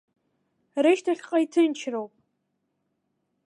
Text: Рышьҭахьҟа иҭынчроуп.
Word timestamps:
Рышьҭахьҟа 0.83 1.37
иҭынчроуп. 1.43 2.13